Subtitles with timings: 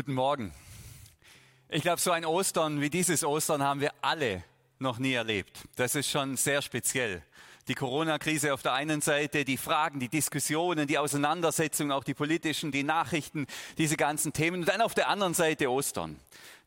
[0.00, 0.50] Guten Morgen.
[1.68, 4.42] Ich glaube, so ein Ostern wie dieses Ostern haben wir alle
[4.78, 5.58] noch nie erlebt.
[5.76, 7.22] Das ist schon sehr speziell.
[7.68, 12.72] Die Corona-Krise auf der einen Seite, die Fragen, die Diskussionen, die Auseinandersetzungen, auch die politischen,
[12.72, 13.46] die Nachrichten,
[13.76, 14.60] diese ganzen Themen.
[14.60, 16.18] Und dann auf der anderen Seite Ostern.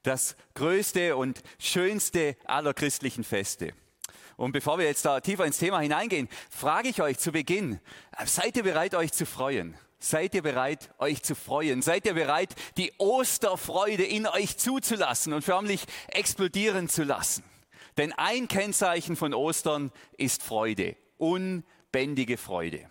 [0.03, 3.73] Das größte und schönste aller christlichen Feste.
[4.37, 7.79] Und bevor wir jetzt da tiefer ins Thema hineingehen, frage ich euch zu Beginn,
[8.25, 9.75] seid ihr bereit, euch zu freuen?
[10.03, 11.81] Seid ihr bereit, euch zu freuen?
[11.81, 17.41] Seid ihr bereit, die Osterfreude in euch zuzulassen und förmlich explodieren zu lassen?
[17.95, 22.89] Denn ein Kennzeichen von Ostern ist Freude, unbändige Freude.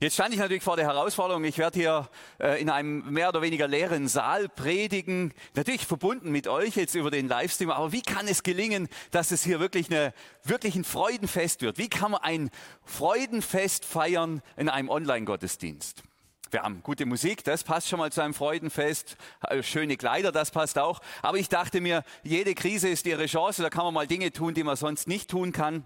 [0.00, 3.40] Jetzt stand ich natürlich vor der Herausforderung, ich werde hier äh, in einem mehr oder
[3.40, 8.26] weniger leeren Saal predigen, natürlich verbunden mit euch jetzt über den Livestream, aber wie kann
[8.26, 11.78] es gelingen, dass es hier wirklich, eine, wirklich ein Freudenfest wird?
[11.78, 12.50] Wie kann man ein
[12.84, 16.02] Freudenfest feiern in einem Online-Gottesdienst?
[16.50, 19.16] Wir haben gute Musik, das passt schon mal zu einem Freudenfest.
[19.62, 21.00] Schöne Kleider, das passt auch.
[21.20, 24.54] Aber ich dachte mir, jede Krise ist ihre Chance, da kann man mal Dinge tun,
[24.54, 25.84] die man sonst nicht tun kann.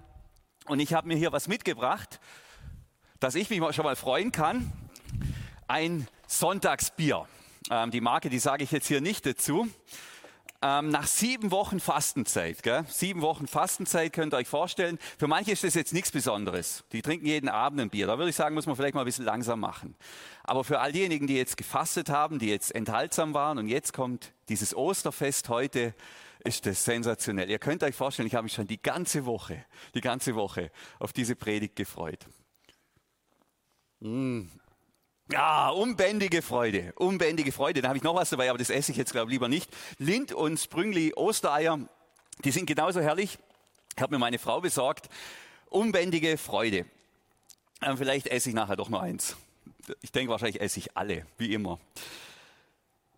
[0.66, 2.20] Und ich habe mir hier was mitgebracht,
[3.20, 4.70] dass ich mich schon mal freuen kann.
[5.66, 7.26] Ein Sonntagsbier.
[7.70, 9.66] Ähm, die Marke, die sage ich jetzt hier nicht dazu.
[10.62, 12.84] Ähm, nach sieben Wochen Fastenzeit, gell?
[12.86, 14.98] sieben Wochen Fastenzeit könnt ihr euch vorstellen.
[15.18, 16.84] Für manche ist das jetzt nichts Besonderes.
[16.92, 18.06] Die trinken jeden Abend ein Bier.
[18.06, 19.94] Da würde ich sagen, muss man vielleicht mal ein bisschen langsam machen.
[20.44, 24.34] Aber für all diejenigen, die jetzt gefastet haben, die jetzt enthaltsam waren und jetzt kommt
[24.50, 25.94] dieses Osterfest heute,
[26.44, 27.48] ist das sensationell.
[27.48, 31.14] Ihr könnt euch vorstellen, ich habe mich schon die ganze Woche, die ganze Woche auf
[31.14, 32.26] diese Predigt gefreut.
[34.00, 34.42] Mm,
[35.32, 37.82] ja, unbändige Freude, unbändige Freude.
[37.82, 39.70] Da habe ich noch was dabei, aber das esse ich jetzt, glaube ich, lieber nicht.
[39.98, 41.78] Lind und Sprüngli Ostereier,
[42.44, 43.38] die sind genauso herrlich.
[43.96, 45.08] Ich habe mir meine Frau besorgt.
[45.68, 46.86] Unbändige Freude.
[47.82, 49.36] Ähm, vielleicht esse ich nachher doch noch eins.
[50.02, 51.78] Ich denke, wahrscheinlich esse ich alle, wie immer.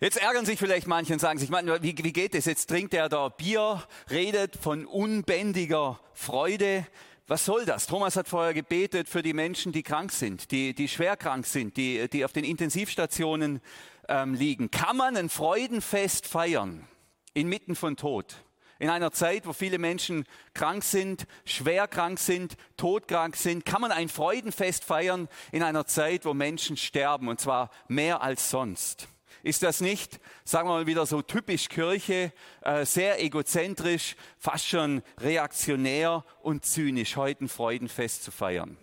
[0.00, 2.44] Jetzt ärgern sich vielleicht manche und sagen sich, man, wie, wie geht das?
[2.44, 6.86] Jetzt trinkt er da Bier, redet von unbändiger Freude.
[7.32, 7.86] Was soll das?
[7.86, 11.78] Thomas hat vorher gebetet für die Menschen, die krank sind, die, die schwer krank sind,
[11.78, 13.62] die, die auf den Intensivstationen
[14.06, 14.70] ähm, liegen.
[14.70, 16.86] Kann man ein Freudenfest feiern
[17.32, 18.36] inmitten von Tod?
[18.78, 23.92] In einer Zeit, wo viele Menschen krank sind, schwer krank sind, todkrank sind, kann man
[23.92, 29.08] ein Freudenfest feiern in einer Zeit, wo Menschen sterben, und zwar mehr als sonst.
[29.42, 32.32] Ist das nicht, sagen wir mal wieder so typisch Kirche,
[32.62, 38.76] äh, sehr egozentrisch, fast schon reaktionär und zynisch, heute ein Freudenfest zu feiern?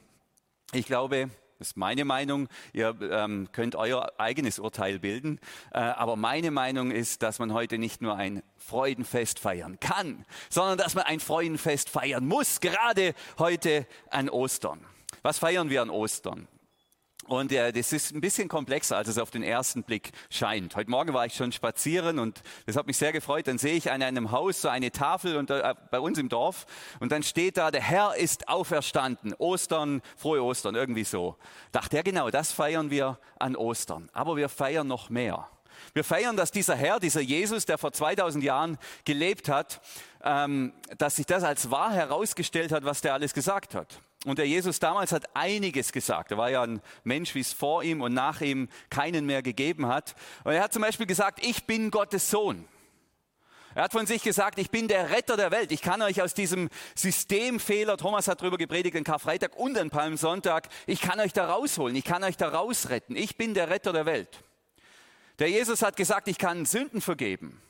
[0.72, 2.48] Ich glaube, das ist meine Meinung.
[2.72, 5.42] Ihr ähm, könnt euer eigenes Urteil bilden.
[5.74, 10.78] Äh, aber meine Meinung ist, dass man heute nicht nur ein Freudenfest feiern kann, sondern
[10.78, 14.86] dass man ein Freudenfest feiern muss, gerade heute an Ostern.
[15.22, 16.48] Was feiern wir an Ostern?
[17.25, 20.75] Und äh, das ist ein bisschen komplexer, als es auf den ersten Blick scheint.
[20.75, 23.47] Heute Morgen war ich schon spazieren und das hat mich sehr gefreut.
[23.47, 26.66] Dann sehe ich an einem Haus so eine Tafel und, äh, bei uns im Dorf
[27.00, 29.35] und dann steht da, der Herr ist auferstanden.
[29.38, 31.38] Ostern, frohe Ostern, irgendwie so.
[31.72, 34.09] Dachte ja genau, das feiern wir an Ostern.
[34.13, 35.50] Aber wir feiern noch mehr.
[35.94, 39.81] Wir feiern, dass dieser Herr, dieser Jesus, der vor 2000 Jahren gelebt hat,
[40.24, 44.02] ähm, dass sich das als wahr herausgestellt hat, was der alles gesagt hat.
[44.25, 46.31] Und der Jesus damals hat einiges gesagt.
[46.31, 49.88] Er war ja ein Mensch, wie es vor ihm und nach ihm keinen mehr gegeben
[49.88, 50.13] hat.
[50.44, 52.68] Und er hat zum Beispiel gesagt, ich bin Gottes Sohn.
[53.75, 55.72] Er hat von sich gesagt, ich bin der Retter der Welt.
[55.72, 60.68] Ich kann euch aus diesem Systemfehler, Thomas hat darüber gepredigt, an Karfreitag und an Palmsonntag,
[60.85, 63.16] ich kann euch da rausholen, ich kann euch da rausretten.
[63.16, 64.44] Ich bin der Retter der Welt.
[65.38, 67.61] Der Jesus hat gesagt, ich kann Sünden vergeben.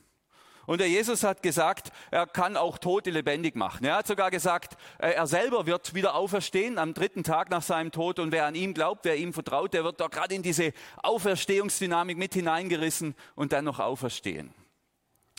[0.70, 3.84] Und der Jesus hat gesagt, er kann auch Tote lebendig machen.
[3.84, 7.90] Er hat sogar gesagt, äh, er selber wird wieder auferstehen am dritten Tag nach seinem
[7.90, 8.20] Tod.
[8.20, 10.72] Und wer an ihn glaubt, wer ihm vertraut, der wird da gerade in diese
[11.02, 14.54] Auferstehungsdynamik mit hineingerissen und dann noch auferstehen.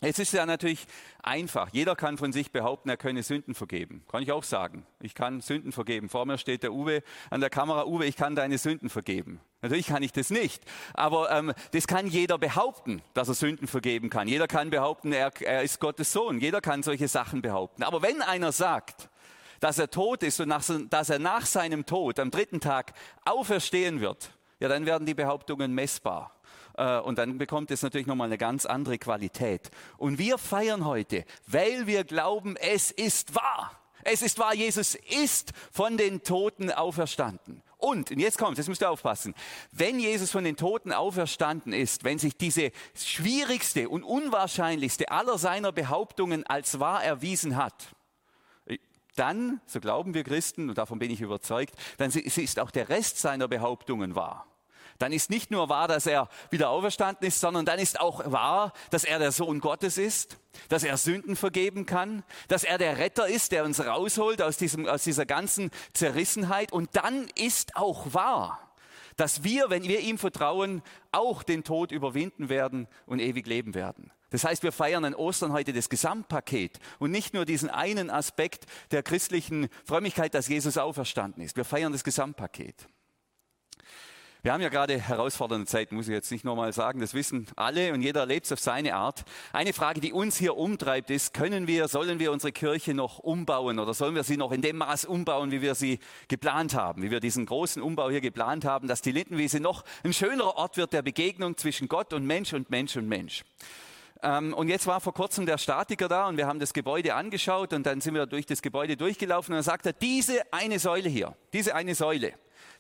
[0.04, 0.88] Es ist ja natürlich
[1.22, 1.70] einfach.
[1.72, 4.04] Jeder kann von sich behaupten, er könne Sünden vergeben.
[4.12, 4.88] Kann ich auch sagen.
[5.00, 6.10] Ich kann Sünden vergeben.
[6.10, 7.86] Vor mir steht der Uwe an der Kamera.
[7.86, 9.40] Uwe, ich kann deine Sünden vergeben.
[9.62, 10.64] Natürlich kann ich das nicht.
[10.96, 14.28] Aber ähm, das kann jeder behaupten, dass er Sünden vergeben kann.
[14.28, 16.40] Jeder kann behaupten, er, er ist Gottes Sohn.
[16.40, 17.84] Jeder kann solche Sachen behaupten.
[17.84, 19.08] Aber wenn einer sagt,
[19.60, 22.94] dass er tot ist und nach, dass er nach seinem Tod am dritten Tag
[23.24, 26.41] auferstehen wird, ja, dann werden die Behauptungen messbar.
[26.78, 29.72] Äh, und dann bekommt es natürlich nochmal eine ganz andere Qualität.
[29.98, 33.72] Und wir feiern heute, weil wir glauben, es ist wahr.
[34.04, 37.62] Es ist wahr, Jesus ist von den Toten auferstanden.
[37.78, 39.34] Und, und jetzt kommt, jetzt müsst ihr aufpassen,
[39.72, 45.72] wenn Jesus von den Toten auferstanden ist, wenn sich diese schwierigste und unwahrscheinlichste aller seiner
[45.72, 47.88] Behauptungen als wahr erwiesen hat,
[49.16, 53.18] dann, so glauben wir Christen, und davon bin ich überzeugt, dann ist auch der Rest
[53.18, 54.51] seiner Behauptungen wahr
[55.02, 58.74] dann ist nicht nur wahr, dass er wieder auferstanden ist, sondern dann ist auch wahr,
[58.90, 60.38] dass er der Sohn Gottes ist,
[60.70, 64.88] dass er Sünden vergeben kann, dass er der Retter ist, der uns rausholt aus, diesem,
[64.88, 66.72] aus dieser ganzen Zerrissenheit.
[66.72, 68.60] Und dann ist auch wahr,
[69.18, 70.82] dass wir, wenn wir ihm vertrauen,
[71.12, 74.12] auch den Tod überwinden werden und ewig leben werden.
[74.30, 78.66] Das heißt, wir feiern an Ostern heute das Gesamtpaket und nicht nur diesen einen Aspekt
[78.92, 81.58] der christlichen Frömmigkeit, dass Jesus auferstanden ist.
[81.58, 82.88] Wir feiern das Gesamtpaket.
[84.44, 87.94] Wir haben ja gerade herausfordernde Zeiten, muss ich jetzt nicht nochmal sagen, das wissen alle
[87.94, 89.24] und jeder erlebt es auf seine Art.
[89.54, 93.78] Eine Frage, die uns hier umtreibt, ist, können wir, sollen wir unsere Kirche noch umbauen
[93.78, 97.12] oder sollen wir sie noch in dem Maß umbauen, wie wir sie geplant haben, wie
[97.12, 100.94] wir diesen großen Umbau hier geplant haben, dass die Lindenwiese noch ein schönerer Ort wird
[100.94, 103.44] der Begegnung zwischen Gott und Mensch und Mensch und Mensch.
[104.24, 107.74] Ähm, und jetzt war vor kurzem der Statiker da und wir haben das Gebäude angeschaut
[107.74, 111.10] und dann sind wir durch das Gebäude durchgelaufen und dann sagt er, diese eine Säule
[111.10, 112.34] hier, diese eine Säule,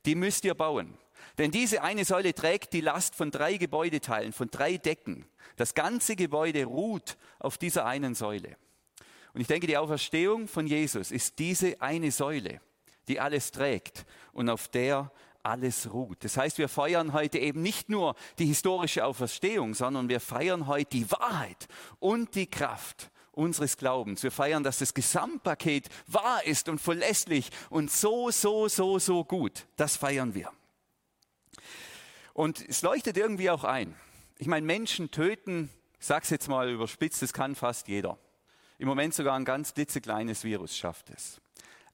[0.08, 0.98] die müsst ihr bauen.
[1.38, 5.26] Denn diese eine Säule trägt die Last von drei Gebäudeteilen, von drei Decken.
[5.56, 8.58] Das ganze Gebäude ruht auf dieser einen Säule.
[9.34, 12.60] Und ich denke, die Auferstehung von Jesus ist diese eine Säule,
[13.08, 15.12] die alles trägt und auf der
[15.44, 16.24] alles ruht.
[16.24, 20.90] Das heißt, wir feiern heute eben nicht nur die historische Auferstehung, sondern wir feiern heute
[20.92, 21.68] die Wahrheit
[22.00, 24.24] und die Kraft unseres Glaubens.
[24.24, 29.66] Wir feiern, dass das Gesamtpaket wahr ist und verlässlich und so, so, so, so gut.
[29.78, 30.52] Das feiern wir.
[32.34, 33.96] Und es leuchtet irgendwie auch ein.
[34.38, 35.70] Ich meine, Menschen töten,
[36.00, 38.18] ich sage es jetzt mal überspitzt, das kann fast jeder.
[38.80, 41.40] Im Moment sogar ein ganz klitzekleines Virus schafft es.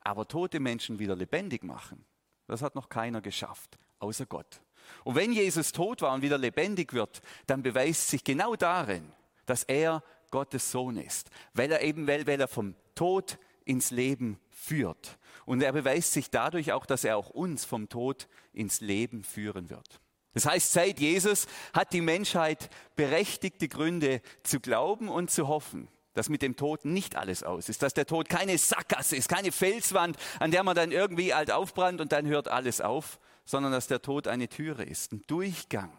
[0.01, 2.05] Aber tote Menschen wieder lebendig machen,
[2.47, 4.61] das hat noch keiner geschafft, außer Gott.
[5.03, 9.11] Und wenn Jesus tot war und wieder lebendig wird, dann beweist sich genau darin,
[9.45, 10.01] dass er
[10.31, 15.17] Gottes Sohn ist, weil er eben, weil, weil er vom Tod ins Leben führt.
[15.45, 19.69] Und er beweist sich dadurch auch, dass er auch uns vom Tod ins Leben führen
[19.69, 19.99] wird.
[20.37, 26.29] Das heißt, seit Jesus hat die Menschheit berechtigte Gründe zu glauben und zu hoffen, dass
[26.29, 30.15] mit dem Tod nicht alles aus ist, dass der Tod keine Sackgasse ist, keine Felswand,
[30.39, 34.03] an der man dann irgendwie alt aufbrannt und dann hört alles auf, sondern dass der
[34.03, 35.91] Tod eine Türe ist, ein Durchgang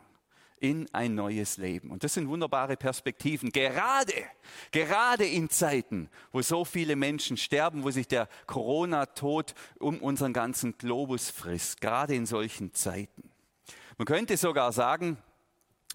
[0.60, 1.90] in ein neues Leben.
[1.90, 4.14] Und das sind wunderbare Perspektiven, gerade,
[4.70, 10.78] gerade in Zeiten, wo so viele Menschen sterben, wo sich der Corona-Tod um unseren ganzen
[10.78, 13.32] Globus frisst, gerade in solchen Zeiten.
[13.98, 15.18] Man könnte sogar sagen,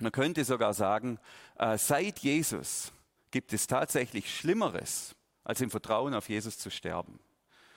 [0.01, 1.19] man könnte sogar sagen,
[1.57, 2.91] äh, seit Jesus
[3.31, 5.15] gibt es tatsächlich Schlimmeres,
[5.45, 7.17] als im Vertrauen auf Jesus zu sterben.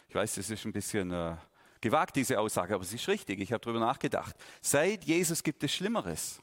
[0.09, 1.37] Ich weiß, das ist ein bisschen äh,
[1.81, 3.39] gewagt, diese Aussage, aber sie ist richtig.
[3.39, 4.35] Ich habe darüber nachgedacht.
[4.61, 6.41] Seit Jesus gibt es Schlimmeres,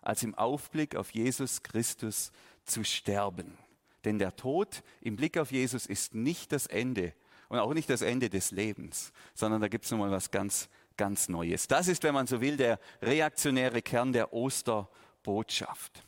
[0.00, 2.32] als im Aufblick auf Jesus Christus
[2.64, 3.58] zu sterben.
[4.06, 7.12] Denn der Tod im Blick auf Jesus ist nicht das Ende
[7.48, 11.28] und auch nicht das Ende des Lebens, sondern da gibt es nochmal was ganz ganz
[11.28, 11.68] Neues.
[11.68, 16.02] Das ist, wenn man so will, der reaktionäre Kern der Osterbotschaft.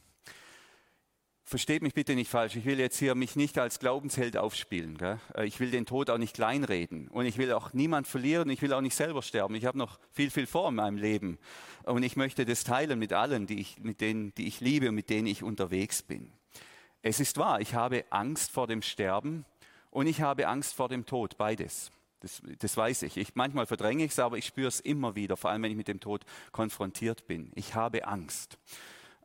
[1.48, 2.56] Versteht mich bitte nicht falsch.
[2.56, 4.98] Ich will jetzt hier mich nicht als Glaubensheld aufspielen.
[4.98, 5.19] Gell?
[5.34, 7.08] Äh, ich will den Tod auch nicht kleinreden.
[7.08, 8.51] Und ich will auch niemand verlieren.
[8.51, 9.55] Ich will auch nicht selber sterben.
[9.55, 11.39] Ich habe noch viel, viel vor in meinem Leben.
[11.84, 14.94] Und ich möchte das teilen mit allen, die ich, mit denen, die ich liebe und
[14.94, 16.31] mit denen ich unterwegs bin.
[17.01, 19.46] Es ist wahr, ich habe Angst vor dem Sterben
[19.91, 21.39] und ich habe Angst vor dem Tod.
[21.39, 21.91] Beides.
[22.20, 23.17] Das, das weiß ich.
[23.17, 23.34] ich.
[23.34, 25.89] Manchmal verdränge ich es, aber ich spüre es immer wieder, vor allem wenn ich mit
[25.89, 27.53] dem Tod konfrontiert bin.
[27.55, 28.58] Ich habe Angst.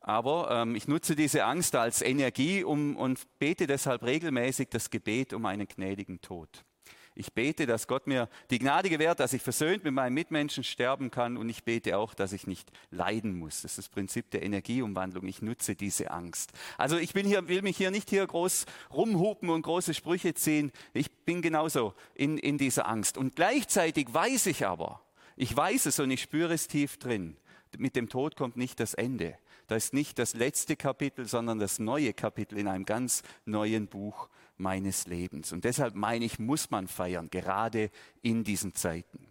[0.01, 5.33] Aber ähm, ich nutze diese Angst als Energie um, und bete deshalb regelmäßig das Gebet
[5.33, 6.65] um einen gnädigen Tod.
[7.15, 11.11] Ich bete, dass Gott mir die Gnade gewährt, dass ich versöhnt mit meinen Mitmenschen sterben
[11.11, 13.61] kann und ich bete auch, dass ich nicht leiden muss.
[13.61, 15.27] Das ist das Prinzip der Energieumwandlung.
[15.27, 16.51] Ich nutze diese Angst.
[16.77, 20.71] Also ich bin hier, will mich hier nicht hier groß rumhupen und große Sprüche ziehen.
[20.93, 23.17] Ich bin genauso in, in dieser Angst.
[23.17, 25.01] Und gleichzeitig weiß ich aber,
[25.35, 27.37] ich weiß es und ich spüre es tief drin.
[27.77, 29.37] Mit dem Tod kommt nicht das Ende.
[29.67, 34.29] Da ist nicht das letzte Kapitel, sondern das neue Kapitel in einem ganz neuen Buch
[34.57, 35.51] meines Lebens.
[35.51, 37.89] Und deshalb meine ich, muss man feiern, gerade
[38.21, 39.27] in diesen Zeiten.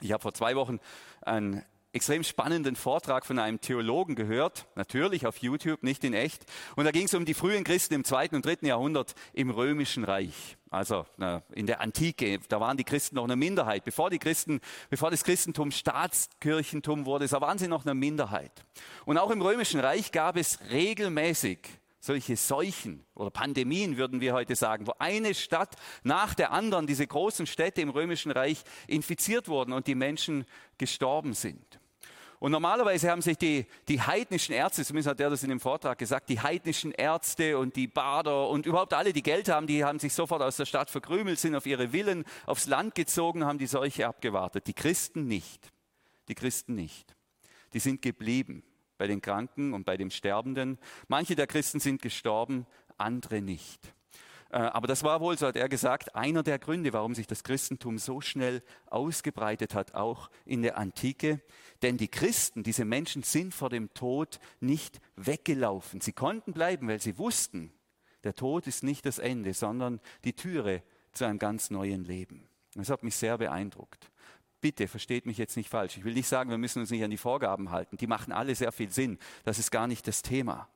[0.00, 0.78] Ich habe vor zwei Wochen
[1.22, 6.44] einen extrem spannenden Vortrag von einem Theologen gehört, natürlich auf YouTube, nicht in echt.
[6.76, 10.04] Und da ging es um die frühen Christen im zweiten und dritten Jahrhundert im Römischen
[10.04, 10.56] Reich.
[10.70, 11.06] Also
[11.54, 13.84] in der Antike, da waren die Christen noch eine Minderheit.
[13.84, 18.52] Bevor, die Christen, bevor das Christentum Staatskirchentum wurde, da waren sie noch eine Minderheit.
[19.06, 21.58] Und auch im Römischen Reich gab es regelmäßig
[22.08, 27.06] solche Seuchen oder Pandemien, würden wir heute sagen, wo eine Stadt nach der anderen, diese
[27.06, 30.46] großen Städte im Römischen Reich infiziert wurden und die Menschen
[30.78, 31.78] gestorben sind.
[32.38, 35.98] Und normalerweise haben sich die, die heidnischen Ärzte, zumindest hat er das in dem Vortrag
[35.98, 39.98] gesagt, die heidnischen Ärzte und die Bader und überhaupt alle, die Geld haben, die haben
[39.98, 43.66] sich sofort aus der Stadt verkrümelt, sind auf ihre Villen aufs Land gezogen, haben die
[43.66, 44.66] Seuche abgewartet.
[44.66, 45.72] Die Christen nicht.
[46.28, 47.14] Die Christen nicht.
[47.74, 48.62] die sind geblieben
[48.98, 50.78] bei den Kranken und bei den Sterbenden.
[51.06, 52.66] Manche der Christen sind gestorben,
[52.98, 53.94] andere nicht.
[54.50, 57.44] Äh, aber das war wohl, so hat er gesagt, einer der Gründe, warum sich das
[57.44, 61.40] Christentum so schnell ausgebreitet hat, auch in der Antike.
[61.82, 66.00] Denn die Christen, diese Menschen sind vor dem Tod nicht weggelaufen.
[66.00, 67.72] Sie konnten bleiben, weil sie wussten,
[68.24, 72.48] der Tod ist nicht das Ende, sondern die Türe zu einem ganz neuen Leben.
[72.74, 74.07] Das hat mich sehr beeindruckt.
[74.60, 75.96] Bitte versteht mich jetzt nicht falsch.
[75.96, 77.96] Ich will nicht sagen, wir müssen uns nicht an die Vorgaben halten.
[77.96, 79.18] Die machen alle sehr viel Sinn.
[79.44, 80.68] Das ist gar nicht das Thema.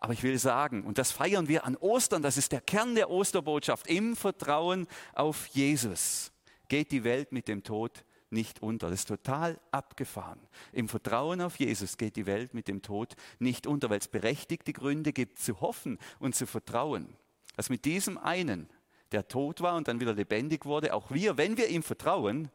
[0.00, 3.10] Aber ich will sagen, und das feiern wir an Ostern, das ist der Kern der
[3.10, 6.32] Osterbotschaft, im Vertrauen auf Jesus
[6.68, 8.90] geht die Welt mit dem Tod nicht unter.
[8.90, 10.40] Das ist total abgefahren.
[10.72, 14.72] Im Vertrauen auf Jesus geht die Welt mit dem Tod nicht unter, weil es berechtigte
[14.72, 17.08] Gründe gibt, zu hoffen und zu vertrauen,
[17.56, 18.68] dass mit diesem einen,
[19.12, 22.50] der tot war und dann wieder lebendig wurde, auch wir, wenn wir ihm vertrauen,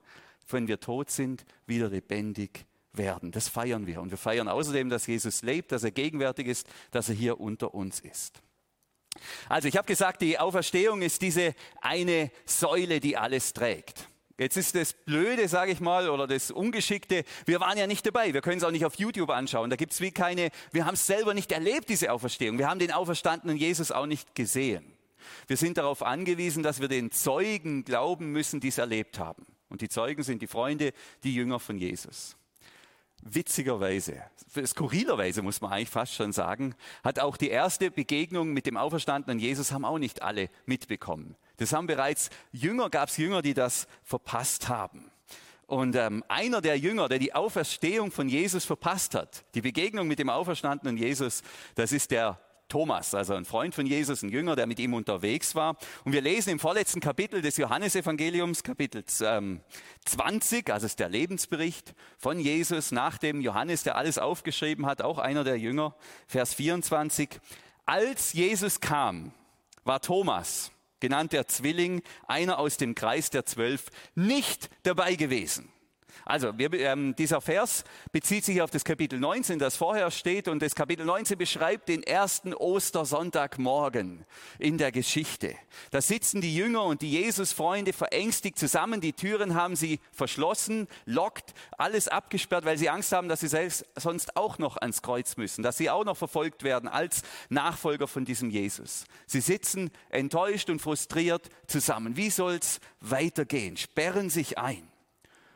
[0.48, 3.32] wenn wir tot sind, wieder lebendig werden.
[3.32, 4.02] Das feiern wir.
[4.02, 7.74] Und wir feiern außerdem, dass Jesus lebt, dass er gegenwärtig ist, dass er hier unter
[7.74, 8.42] uns ist.
[9.50, 14.08] Also ich habe gesagt, die Auferstehung ist diese eine Säule, die alles trägt.
[14.40, 18.34] Jetzt ist das Blöde, sage ich mal, oder das Ungeschickte, wir waren ja nicht dabei,
[18.34, 20.96] wir können es auch nicht auf YouTube anschauen, da gibt es wie keine, wir haben
[20.96, 24.98] es selber nicht erlebt, diese Auferstehung, wir haben den auferstandenen Jesus auch nicht gesehen.
[25.48, 29.46] Wir sind darauf angewiesen, dass wir den Zeugen glauben müssen, die es erlebt haben.
[29.74, 30.94] Und die Zeugen sind die Freunde,
[31.26, 32.38] die Jünger von Jesus
[33.26, 34.22] witzigerweise,
[34.66, 39.40] skurrilerweise muss man eigentlich fast schon sagen, hat auch die erste Begegnung mit dem auferstandenen
[39.40, 41.36] Jesus haben auch nicht alle mitbekommen.
[41.58, 45.10] Das haben bereits Jünger, gab es Jünger, die das verpasst haben.
[45.68, 50.20] Und ähm, einer der Jünger, der die Auferstehung von Jesus verpasst hat, die Begegnung mit
[50.20, 51.42] dem auferstandenen Jesus,
[51.76, 52.40] das ist der
[52.70, 55.78] Thomas, also ein Freund von Jesus, ein Jünger, der mit ihm unterwegs war.
[56.06, 62.40] Und wir lesen im vorletzten Kapitel des Johannesevangeliums, Kapitel 20, also ist der Lebensbericht von
[62.40, 65.96] Jesus nach dem Johannes, der alles aufgeschrieben hat, auch einer der Jünger,
[66.28, 67.30] Vers 24.
[67.86, 69.34] Als Jesus kam,
[69.84, 75.70] war Thomas, genannt der Zwilling, einer aus dem Kreis der Zwölf, nicht dabei gewesen.
[76.26, 80.48] Also wir, ähm, dieser Vers bezieht sich auf das Kapitel 19, das vorher steht.
[80.48, 84.26] Und das Kapitel 19 beschreibt den ersten Ostersonntagmorgen
[84.60, 85.56] in der Geschichte.
[85.92, 89.02] Da sitzen die Jünger und die Jesusfreunde verängstigt zusammen.
[89.02, 93.86] Die Türen haben sie verschlossen, lockt, alles abgesperrt, weil sie Angst haben, dass sie selbst
[93.96, 98.26] sonst auch noch ans Kreuz müssen, dass sie auch noch verfolgt werden als Nachfolger von
[98.26, 99.06] diesem Jesus.
[99.26, 102.16] Sie sitzen enttäuscht und frustriert zusammen.
[102.16, 103.78] Wie soll's weitergehen?
[103.78, 104.93] Sperren sich ein.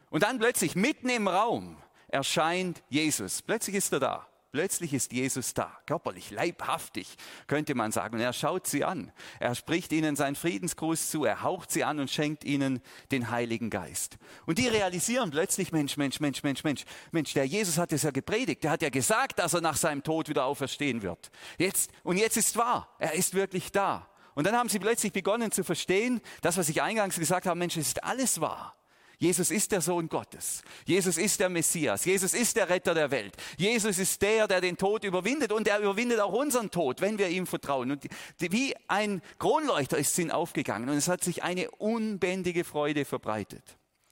[0.09, 3.41] Und dann plötzlich mitten im Raum erscheint Jesus.
[3.41, 4.27] Plötzlich ist er da.
[4.53, 8.15] Plötzlich ist Jesus da, körperlich, leibhaftig, könnte man sagen.
[8.15, 9.11] Und er schaut sie an.
[9.39, 11.25] Er spricht ihnen seinen Friedensgruß zu.
[11.25, 14.17] Er haucht sie an und schenkt ihnen den Heiligen Geist.
[14.45, 18.11] Und die realisieren plötzlich, Mensch, Mensch, Mensch, Mensch, Mensch, Mensch, der Jesus hat es ja
[18.11, 18.63] gepredigt.
[18.63, 21.29] Der hat ja gesagt, dass er nach seinem Tod wieder auferstehen wird.
[21.57, 22.87] Jetzt, und jetzt ist wahr.
[22.99, 24.07] Er ist wirklich da.
[24.33, 27.75] Und dann haben sie plötzlich begonnen zu verstehen, das, was ich eingangs gesagt habe, Mensch,
[27.75, 28.76] es ist alles wahr.
[29.19, 30.61] Jesus ist der Sohn Gottes.
[30.85, 32.05] Jesus ist der Messias.
[32.05, 33.35] Jesus ist der Retter der Welt.
[33.57, 37.27] Jesus ist der, der den Tod überwindet und der überwindet auch unseren Tod, wenn wir
[37.27, 37.91] ihm vertrauen.
[37.91, 38.07] Und
[38.39, 43.63] wie ein Kronleuchter ist Sinn aufgegangen und es hat sich eine unbändige Freude verbreitet.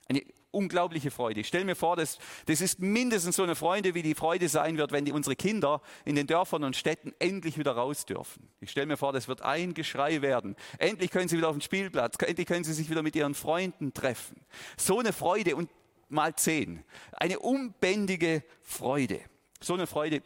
[0.08, 0.22] Eine
[0.56, 1.40] unglaubliche Freude.
[1.40, 4.78] Ich stelle mir vor, das, das ist mindestens so eine Freude, wie die Freude sein
[4.78, 8.48] wird, wenn die, unsere Kinder in den Dörfern und Städten endlich wieder raus dürfen.
[8.60, 10.56] Ich stelle mir vor, das wird ein Geschrei werden.
[10.78, 13.92] Endlich können sie wieder auf den Spielplatz, endlich können sie sich wieder mit ihren Freunden
[13.92, 14.40] treffen.
[14.76, 15.70] So eine Freude und
[16.08, 16.82] mal zehn.
[17.12, 19.20] Eine unbändige Freude.
[19.60, 20.22] So eine Freude,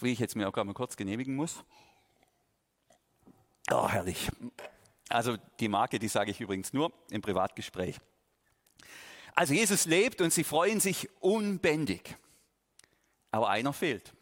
[0.00, 1.64] wie ich jetzt mir auch gerade mal kurz genehmigen muss.
[3.70, 4.28] Oh, herrlich.
[5.08, 8.00] Also die Marke, die sage ich übrigens nur im Privatgespräch.
[9.34, 12.16] Also Jesus lebt und sie freuen sich unbändig.
[13.30, 14.12] Aber einer fehlt.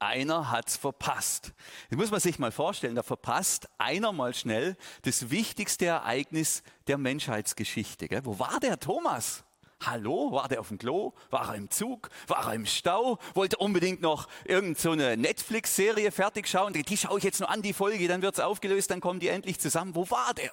[0.00, 1.52] Einer hat's verpasst.
[1.90, 2.94] Das muss man sich mal vorstellen.
[2.94, 8.08] Da verpasst einer mal schnell das wichtigste Ereignis der Menschheitsgeschichte.
[8.08, 8.24] Gell?
[8.24, 9.44] Wo war der Thomas?
[9.82, 11.12] Hallo, war der auf dem Klo?
[11.30, 12.10] War er im Zug?
[12.26, 13.18] War er im Stau?
[13.34, 16.72] Wollte unbedingt noch irgendeine so Netflix-Serie fertig schauen?
[16.72, 19.58] Die, schaue ich jetzt nur an, die Folge, dann wird's aufgelöst, dann kommen die endlich
[19.58, 19.94] zusammen.
[19.94, 20.52] Wo war der?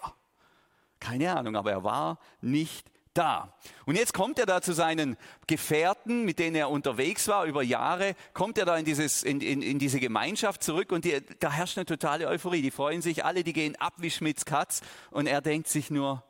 [1.00, 3.54] Keine Ahnung, aber er war nicht da.
[3.86, 8.16] Und jetzt kommt er da zu seinen Gefährten, mit denen er unterwegs war über Jahre,
[8.34, 11.78] kommt er da in, dieses, in, in, in diese Gemeinschaft zurück und die, da herrscht
[11.78, 12.62] eine totale Euphorie.
[12.62, 14.82] Die freuen sich alle, die gehen ab wie Schmitz Katz
[15.12, 16.24] und er denkt sich nur,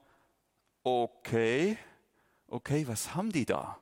[0.84, 1.78] okay,
[2.48, 3.78] okay, was haben die da?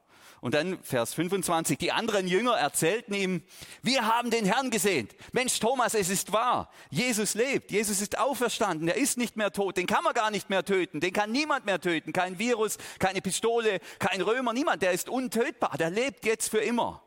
[0.46, 3.42] Und dann Vers 25, die anderen Jünger erzählten ihm,
[3.82, 5.10] wir haben den Herrn gesehen.
[5.32, 6.70] Mensch, Thomas, es ist wahr.
[6.92, 7.72] Jesus lebt.
[7.72, 8.88] Jesus ist auferstanden.
[8.88, 9.76] Er ist nicht mehr tot.
[9.76, 11.00] Den kann man gar nicht mehr töten.
[11.00, 12.14] Den kann niemand mehr töten.
[12.14, 14.84] Kein Virus, keine Pistole, kein Römer, niemand.
[14.84, 15.78] Der ist untötbar.
[15.80, 17.02] Der lebt jetzt für immer.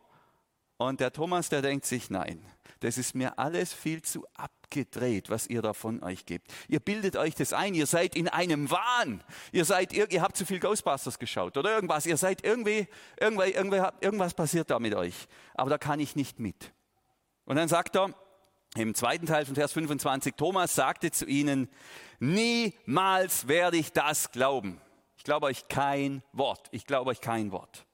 [0.77, 2.45] Und der Thomas, der denkt sich, nein,
[2.81, 4.27] das ist mir alles viel zu
[4.69, 6.53] abgedreht, was ihr da von euch gebt.
[6.69, 9.25] Ihr bildet euch das ein, ihr seid in einem Wahn.
[9.51, 12.05] Ihr seid, ihr, ihr habt zu viel Ghostbusters geschaut oder irgendwas.
[12.07, 12.87] Ihr seid irgendwie,
[13.19, 15.15] irgendwie, irgendwie, irgendwas passiert da mit euch.
[15.55, 16.73] Aber da kann ich nicht mit.
[17.45, 18.15] Und dann sagt er
[18.77, 21.69] im zweiten Teil von Vers 25, Thomas sagte zu ihnen,
[22.21, 24.81] niemals werde ich das glauben.
[25.17, 26.69] Ich glaube euch kein Wort.
[26.73, 27.87] Ich glaube euch kein Wort.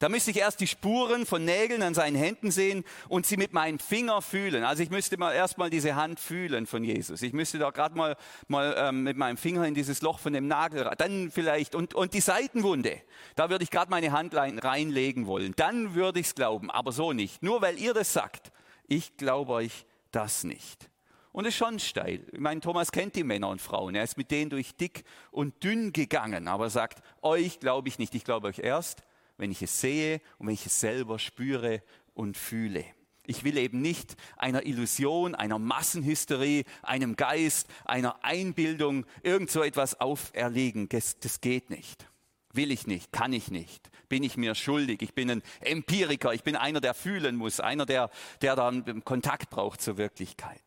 [0.00, 3.52] Da müsste ich erst die Spuren von Nägeln an seinen Händen sehen und sie mit
[3.52, 4.64] meinem Finger fühlen.
[4.64, 7.20] Also ich müsste mal erstmal diese Hand fühlen von Jesus.
[7.20, 8.16] Ich müsste da gerade mal,
[8.48, 12.14] mal ähm, mit meinem Finger in dieses Loch von dem Nagel, dann vielleicht, und, und
[12.14, 13.02] die Seitenwunde,
[13.36, 15.52] da würde ich gerade meine Hand reinlegen wollen.
[15.56, 17.42] Dann würde ich es glauben, aber so nicht.
[17.42, 18.52] Nur weil ihr das sagt,
[18.88, 20.88] ich glaube euch das nicht.
[21.30, 22.26] Und es ist schon steil.
[22.32, 23.94] Ich meine, Thomas kennt die Männer und Frauen.
[23.94, 27.98] Er ist mit denen durch dick und dünn gegangen, aber er sagt, euch glaube ich
[27.98, 28.14] nicht.
[28.14, 29.02] Ich glaube euch erst,
[29.40, 31.82] wenn ich es sehe und wenn ich es selber spüre
[32.14, 32.84] und fühle.
[33.26, 40.00] Ich will eben nicht einer Illusion, einer Massenhysterie, einem Geist, einer Einbildung irgend so etwas
[40.00, 40.88] auferlegen.
[40.88, 42.06] Das, das geht nicht.
[42.52, 45.02] Will ich nicht, kann ich nicht, bin ich mir schuldig.
[45.02, 48.10] Ich bin ein Empiriker, ich bin einer, der fühlen muss, einer, der,
[48.42, 50.62] der dann Kontakt braucht zur Wirklichkeit.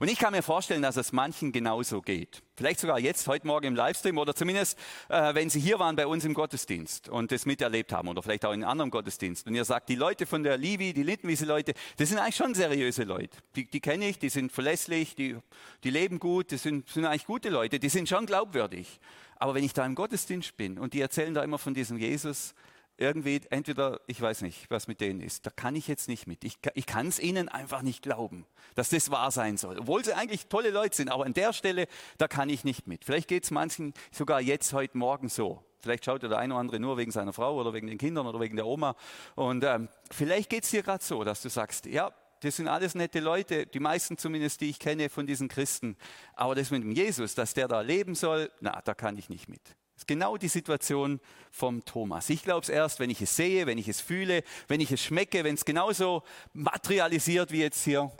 [0.00, 2.42] Und ich kann mir vorstellen, dass es manchen genauso geht.
[2.56, 4.78] Vielleicht sogar jetzt, heute Morgen im Livestream oder zumindest,
[5.08, 8.44] äh, wenn Sie hier waren bei uns im Gottesdienst und das miterlebt haben oder vielleicht
[8.44, 9.46] auch in anderen Gottesdienst.
[9.46, 13.04] Und ihr sagt, die Leute von der Livi, die Lindenwiese-Leute, das sind eigentlich schon seriöse
[13.04, 13.36] Leute.
[13.56, 15.36] Die, die kenne ich, die sind verlässlich, die,
[15.82, 19.00] die leben gut, das sind, sind eigentlich gute Leute, die sind schon glaubwürdig.
[19.36, 22.54] Aber wenn ich da im Gottesdienst bin und die erzählen da immer von diesem Jesus,
[22.96, 26.44] irgendwie, entweder, ich weiß nicht, was mit denen ist, da kann ich jetzt nicht mit.
[26.44, 29.78] Ich, ich kann es ihnen einfach nicht glauben, dass das wahr sein soll.
[29.78, 31.86] Obwohl sie eigentlich tolle Leute sind, aber an der Stelle,
[32.18, 33.04] da kann ich nicht mit.
[33.04, 35.64] Vielleicht geht es manchen sogar jetzt, heute Morgen so.
[35.80, 38.40] Vielleicht schaut der eine oder andere nur wegen seiner Frau oder wegen den Kindern oder
[38.40, 38.96] wegen der Oma.
[39.34, 42.94] Und ähm, vielleicht geht es dir gerade so, dass du sagst, ja, das sind alles
[42.94, 45.96] nette Leute, die meisten zumindest, die ich kenne von diesen Christen.
[46.34, 49.48] Aber das mit dem Jesus, dass der da leben soll, na, da kann ich nicht
[49.48, 49.76] mit.
[49.94, 52.28] Das ist genau die Situation vom Thomas.
[52.28, 55.00] Ich glaube es erst, wenn ich es sehe, wenn ich es fühle, wenn ich es
[55.00, 58.10] schmecke, wenn es genauso materialisiert wie jetzt hier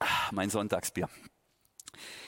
[0.00, 1.08] ah, mein Sonntagsbier.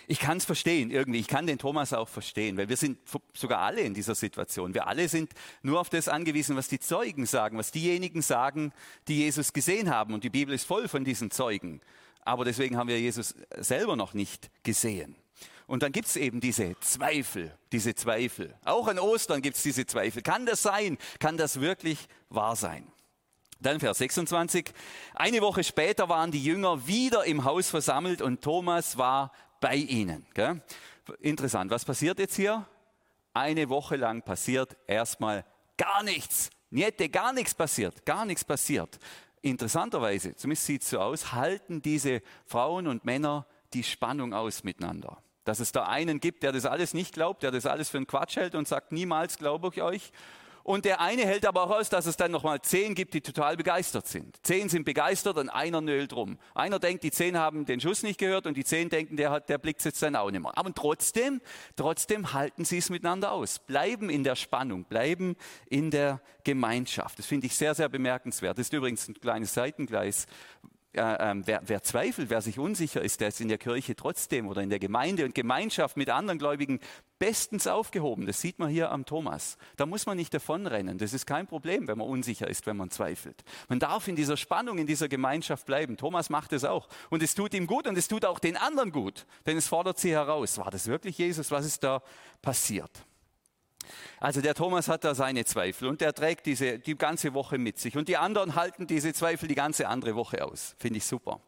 [0.06, 2.98] Ich kann es verstehen irgendwie, ich kann den Thomas auch verstehen, weil wir sind
[3.32, 4.74] sogar alle in dieser Situation.
[4.74, 5.32] Wir alle sind
[5.62, 8.72] nur auf das angewiesen, was die Zeugen sagen, was diejenigen sagen,
[9.08, 10.12] die Jesus gesehen haben.
[10.12, 11.80] Und die Bibel ist voll von diesen Zeugen.
[12.20, 15.16] Aber deswegen haben wir Jesus selber noch nicht gesehen.
[15.66, 18.54] Und dann gibt es eben diese Zweifel, diese Zweifel.
[18.64, 20.22] Auch an Ostern gibt es diese Zweifel.
[20.22, 20.98] Kann das sein?
[21.18, 21.98] Kann das wirklich
[22.28, 22.86] wahr sein?
[23.60, 24.72] Dann Vers 26.
[25.14, 30.26] Eine Woche später waren die Jünger wieder im Haus versammelt und Thomas war bei ihnen.
[30.34, 30.60] Gell?
[31.20, 31.70] Interessant.
[31.70, 32.66] Was passiert jetzt hier?
[33.32, 35.44] Eine Woche lang passiert erstmal
[35.78, 36.50] gar nichts.
[36.70, 38.04] Niette, gar nichts passiert.
[38.04, 38.98] Gar nichts passiert.
[39.40, 45.22] Interessanterweise, zumindest sieht es so aus, halten diese Frauen und Männer die Spannung aus miteinander.
[45.44, 48.06] Dass es da einen gibt, der das alles nicht glaubt, der das alles für einen
[48.06, 50.12] Quatsch hält und sagt, niemals glaube ich euch.
[50.64, 53.54] Und der eine hält aber auch aus, dass es dann nochmal zehn gibt, die total
[53.58, 54.34] begeistert sind.
[54.42, 56.38] Zehn sind begeistert und einer nölt rum.
[56.54, 59.50] Einer denkt, die zehn haben den Schuss nicht gehört und die zehn denken, der, hat,
[59.50, 60.56] der blickt jetzt dann auch nicht mehr.
[60.56, 61.42] Aber trotzdem,
[61.76, 63.58] trotzdem halten sie es miteinander aus.
[63.58, 65.36] Bleiben in der Spannung, bleiben
[65.68, 67.18] in der Gemeinschaft.
[67.18, 68.56] Das finde ich sehr, sehr bemerkenswert.
[68.56, 70.26] Das ist übrigens ein kleines Seitengleis
[70.96, 74.62] äh, wer, wer, zweifelt, wer sich unsicher ist, der ist in der Kirche trotzdem oder
[74.62, 76.80] in der Gemeinde und Gemeinschaft mit anderen Gläubigen
[77.18, 78.26] bestens aufgehoben.
[78.26, 79.56] Das sieht man hier am Thomas.
[79.76, 80.98] Da muss man nicht davonrennen.
[80.98, 83.44] Das ist kein Problem, wenn man unsicher ist, wenn man zweifelt.
[83.68, 85.96] Man darf in dieser Spannung, in dieser Gemeinschaft bleiben.
[85.96, 86.88] Thomas macht es auch.
[87.10, 89.98] Und es tut ihm gut und es tut auch den anderen gut, denn es fordert
[89.98, 90.58] sie heraus.
[90.58, 91.50] War das wirklich Jesus?
[91.50, 92.02] Was ist da
[92.42, 92.90] passiert?
[94.20, 97.78] Also der Thomas hat da seine Zweifel und der trägt diese die ganze Woche mit
[97.78, 97.96] sich.
[97.96, 100.74] Und die anderen halten diese Zweifel die ganze andere Woche aus.
[100.78, 101.40] Finde ich super.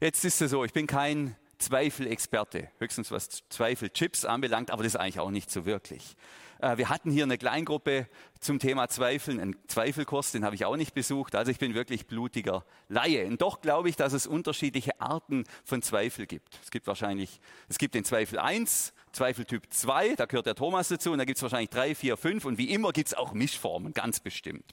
[0.00, 5.00] Jetzt ist es so, ich bin kein Zweifelexperte, höchstens was Zweifelchips anbelangt, aber das ist
[5.00, 6.16] eigentlich auch nicht so wirklich.
[6.60, 8.06] Äh, wir hatten hier eine Kleingruppe
[8.38, 11.34] zum Thema Zweifeln, einen Zweifelkurs, den habe ich auch nicht besucht.
[11.34, 13.26] Also ich bin wirklich blutiger Laie.
[13.26, 16.58] Und doch glaube ich, dass es unterschiedliche Arten von Zweifel gibt.
[16.62, 21.12] Es gibt wahrscheinlich, es gibt den Zweifel 1, Zweifeltyp 2, da gehört der Thomas dazu,
[21.12, 23.92] und da gibt es wahrscheinlich 3, 4, 5 und wie immer gibt es auch Mischformen,
[23.92, 24.72] ganz bestimmt.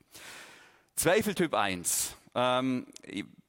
[0.96, 2.86] Zweifeltyp 1, ähm,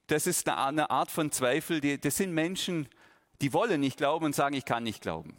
[0.07, 2.87] das ist eine, eine, Art von Zweifel, die, das sind Menschen,
[3.41, 5.37] die wollen nicht glauben und sagen, ich kann nicht glauben.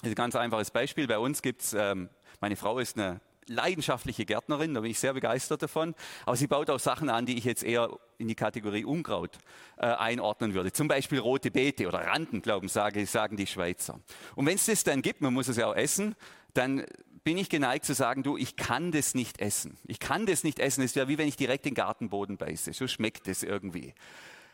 [0.00, 1.06] Das ist ein ganz einfaches Beispiel.
[1.06, 5.14] Bei uns gibt es, ähm, meine Frau ist eine leidenschaftliche Gärtnerin, da bin ich sehr
[5.14, 5.94] begeistert davon.
[6.24, 9.38] Aber sie baut auch Sachen an, die ich jetzt eher in die Kategorie Unkraut
[9.76, 10.72] äh, einordnen würde.
[10.72, 14.00] Zum Beispiel rote Beete oder Randen, glauben, sage, sagen die Schweizer.
[14.34, 16.14] Und wenn es das dann gibt, man muss es ja auch essen,
[16.54, 16.84] dann
[17.24, 19.76] bin ich geneigt zu sagen, du, ich kann das nicht essen.
[19.84, 20.82] Ich kann das nicht essen.
[20.82, 22.72] Es ja wie wenn ich direkt den Gartenboden beiße.
[22.72, 23.94] So schmeckt es irgendwie.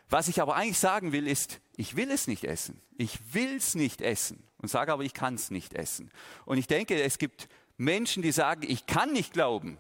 [0.08, 2.80] Was ich aber eigentlich sagen will, ist, ich will es nicht essen.
[2.96, 4.42] Ich will es nicht essen.
[4.62, 6.10] Und sage aber, ich kann es nicht essen.
[6.44, 9.76] Und ich denke, es gibt Menschen, die sagen, ich kann nicht glauben.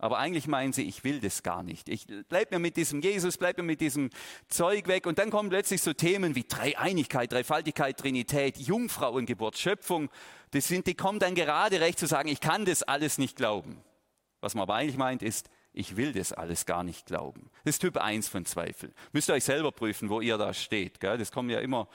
[0.00, 1.88] Aber eigentlich meinen sie, ich will das gar nicht.
[1.88, 4.10] Ich bleib mir mit diesem Jesus, bleib mir mit diesem
[4.46, 5.06] Zeug weg.
[5.06, 10.08] Und dann kommen plötzlich so Themen wie Dreieinigkeit, Dreifaltigkeit, Trinität, Jungfrauengeburt, Schöpfung.
[10.52, 13.82] Das sind, die kommen dann gerade recht zu sagen, ich kann das alles nicht glauben.
[14.40, 17.50] Was man aber eigentlich meint ist, ich will das alles gar nicht glauben.
[17.64, 18.92] Das ist Typ 1 von Zweifel.
[19.12, 21.00] Müsst ihr euch selber prüfen, wo ihr da steht.
[21.00, 21.18] Gell?
[21.18, 21.88] Das kommen ja immer,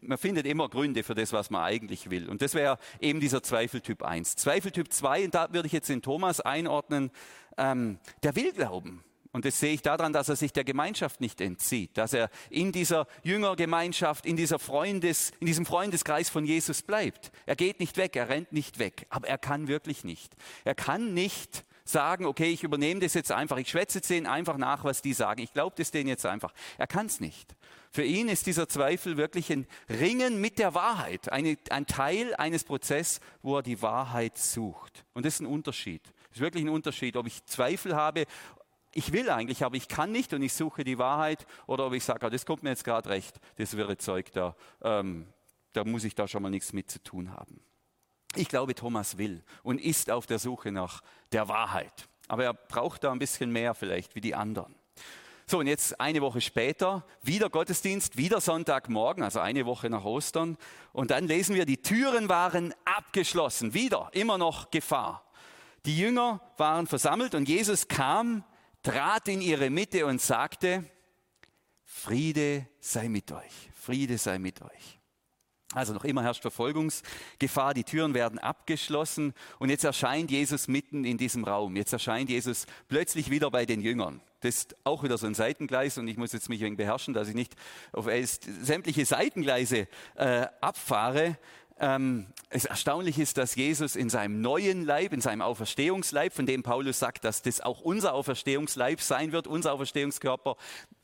[0.00, 2.28] man findet immer Gründe für das, was man eigentlich will.
[2.28, 4.36] Und das wäre eben dieser Zweifel Typ 1.
[4.36, 7.10] Zweifel Typ 2, und da würde ich jetzt den Thomas einordnen,
[7.56, 9.02] ähm, der will glauben.
[9.32, 12.70] Und das sehe ich daran, dass er sich der Gemeinschaft nicht entzieht, dass er in
[12.70, 17.32] dieser Jüngergemeinschaft, in, dieser Freundes, in diesem Freundeskreis von Jesus bleibt.
[17.46, 20.36] Er geht nicht weg, er rennt nicht weg, aber er kann wirklich nicht.
[20.64, 24.56] Er kann nicht sagen, okay, ich übernehme das jetzt einfach, ich schwätze jetzt denen einfach
[24.56, 25.42] nach, was die sagen.
[25.42, 26.52] Ich glaube das denen jetzt einfach.
[26.78, 27.54] Er kann es nicht.
[27.90, 32.64] Für ihn ist dieser Zweifel wirklich ein Ringen mit der Wahrheit, eine, ein Teil eines
[32.64, 35.04] Prozesses, wo er die Wahrheit sucht.
[35.12, 36.02] Und das ist ein Unterschied.
[36.28, 38.24] Das ist wirklich ein Unterschied, ob ich Zweifel habe,
[38.94, 42.04] ich will eigentlich, aber ich kann nicht und ich suche die Wahrheit, oder ob ich
[42.04, 45.26] sage, oh, das kommt mir jetzt gerade recht, das wäre Zeug da, ähm,
[45.72, 47.60] da muss ich da schon mal nichts mit zu tun haben.
[48.36, 52.08] Ich glaube, Thomas will und ist auf der Suche nach der Wahrheit.
[52.28, 54.74] Aber er braucht da ein bisschen mehr vielleicht wie die anderen.
[55.46, 60.56] So, und jetzt eine Woche später, wieder Gottesdienst, wieder Sonntagmorgen, also eine Woche nach Ostern.
[60.92, 63.74] Und dann lesen wir, die Türen waren abgeschlossen.
[63.74, 65.30] Wieder, immer noch Gefahr.
[65.84, 68.44] Die Jünger waren versammelt und Jesus kam,
[68.82, 70.84] trat in ihre Mitte und sagte,
[71.84, 75.01] Friede sei mit euch, Friede sei mit euch.
[75.74, 81.16] Also noch immer herrscht Verfolgungsgefahr, die Türen werden abgeschlossen und jetzt erscheint Jesus mitten in
[81.16, 81.76] diesem Raum.
[81.76, 84.20] Jetzt erscheint Jesus plötzlich wieder bei den Jüngern.
[84.40, 87.28] Das ist auch wieder so ein Seitengleis und ich muss jetzt mich wenig beherrschen, dass
[87.28, 87.54] ich nicht
[87.92, 88.08] auf
[88.62, 91.38] sämtliche Seitengleise äh, abfahre.
[91.78, 96.62] Ähm, es erstaunlich ist, dass Jesus in seinem neuen Leib, in seinem Auferstehungsleib, von dem
[96.62, 100.56] Paulus sagt, dass das auch unser Auferstehungsleib sein wird, unser Auferstehungskörper,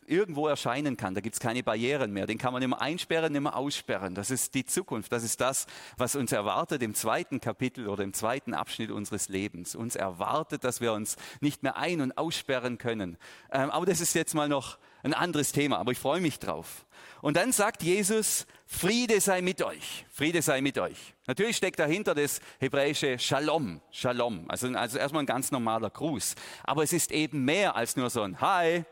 [0.09, 1.15] irgendwo erscheinen kann.
[1.15, 2.27] Da gibt es keine Barrieren mehr.
[2.27, 4.15] Den kann man immer einsperren, immer aussperren.
[4.15, 5.13] Das ist die Zukunft.
[5.13, 5.67] Das ist das,
[5.97, 9.75] was uns erwartet im zweiten Kapitel oder im zweiten Abschnitt unseres Lebens.
[9.75, 13.17] Uns erwartet, dass wir uns nicht mehr ein- und aussperren können.
[13.53, 15.79] Ähm, aber das ist jetzt mal noch ein anderes Thema.
[15.79, 16.87] Aber ich freue mich drauf.
[17.21, 20.07] Und dann sagt Jesus, Friede sei mit euch.
[20.11, 21.15] Friede sei mit euch.
[21.27, 23.81] Natürlich steckt dahinter das hebräische Shalom.
[23.91, 24.45] Shalom.
[24.49, 26.35] Also, also erstmal ein ganz normaler Gruß.
[26.65, 28.85] Aber es ist eben mehr als nur so ein Hi,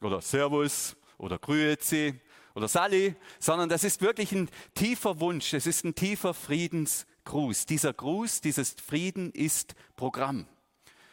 [0.00, 2.20] oder Servus oder Grüezi
[2.54, 7.66] oder Sally, sondern das ist wirklich ein tiefer Wunsch, es ist ein tiefer Friedensgruß.
[7.66, 10.46] Dieser Gruß, dieses Frieden ist Programm.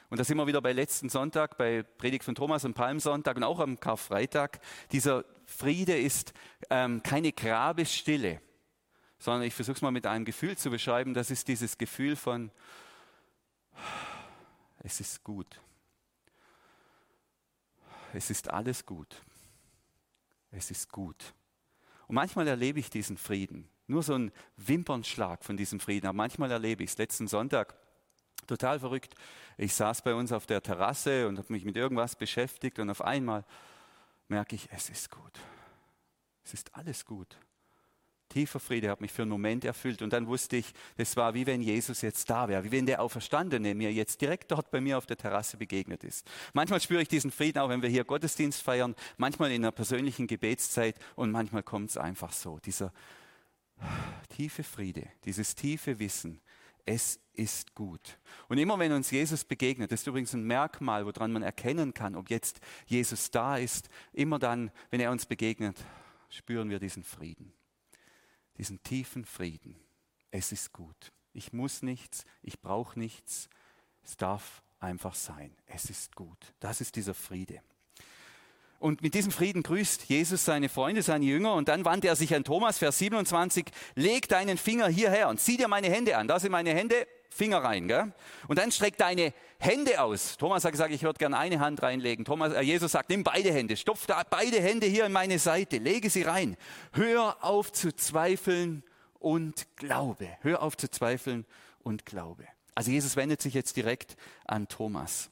[0.10, 3.44] Und da sind wir wieder bei letzten Sonntag, bei Predigt von Thomas und Palmsonntag und
[3.44, 4.62] auch am Karfreitag.
[4.94, 6.34] Dieser Friede ist
[6.70, 8.42] ähm, keine Grabesstille,
[9.20, 11.14] sondern ich versuche es mal mit einem Gefühl zu beschreiben.
[11.14, 12.52] Das ist dieses Gefühl von,
[14.82, 15.60] es ist gut
[18.14, 19.22] es ist alles gut.
[20.52, 21.34] Es ist gut.
[22.08, 23.70] Und manchmal erlebe ich diesen Frieden.
[23.88, 26.08] Nur so ein Wimpernschlag von diesem Frieden.
[26.08, 26.98] Aber manchmal erlebe ich es.
[26.98, 27.76] Letzten Sonntag,
[28.48, 29.16] total verrückt.
[29.58, 33.02] Ich saß bei uns auf der Terrasse und habe mich mit irgendwas beschäftigt und auf
[33.02, 33.44] einmal
[34.28, 35.40] merke ich, es ist gut.
[36.44, 37.38] Es ist alles gut.
[38.30, 41.46] Tiefer Friede hat mich für einen Moment erfüllt und dann wusste ich, das war wie
[41.46, 44.98] wenn Jesus jetzt da wäre, wie wenn der Auferstandene mir jetzt direkt dort bei mir
[44.98, 46.30] auf der Terrasse begegnet ist.
[46.54, 50.28] Manchmal spüre ich diesen Frieden auch, wenn wir hier Gottesdienst feiern, manchmal in einer persönlichen
[50.28, 52.92] Gebetszeit und manchmal kommt es einfach so, dieser
[54.30, 56.42] tiefe Friede, dieses tiefe Wissen,
[56.86, 58.18] es ist gut.
[58.48, 62.16] Und immer wenn uns Jesus begegnet, das ist übrigens ein Merkmal, woran man erkennen kann,
[62.16, 65.78] ob jetzt Jesus da ist, immer dann, wenn er uns begegnet,
[66.30, 67.54] spüren wir diesen Frieden
[68.58, 69.76] diesen tiefen Frieden.
[70.32, 71.12] Es ist gut.
[71.34, 73.50] Ich muss nichts, ich brauche nichts.
[74.04, 75.56] Es darf einfach sein.
[75.66, 76.54] Es ist gut.
[76.60, 77.62] Das ist dieser Friede.
[78.80, 81.54] Und mit diesem Frieden grüßt Jesus seine Freunde, seine Jünger.
[81.54, 83.66] Und dann wandte er sich an Thomas, Vers 27,
[83.96, 86.28] leg deinen Finger hierher und zieh dir meine Hände an.
[86.28, 87.88] Da sind meine Hände, Finger rein.
[87.88, 88.12] Gell?
[88.48, 90.38] Und dann streck deine Hände aus.
[90.38, 92.26] Thomas hat gesagt, ich würde gerne eine Hand reinlegen.
[92.26, 95.78] Thomas, äh, Jesus sagt, nimm beide Hände, stopf da beide Hände hier in meine Seite,
[95.78, 96.58] lege sie rein.
[96.94, 98.84] Hör auf zu zweifeln
[99.20, 100.28] und glaube.
[100.42, 101.46] Hör auf zu zweifeln
[101.84, 102.46] und glaube.
[102.76, 105.32] Also Jesus wendet sich jetzt direkt an Thomas.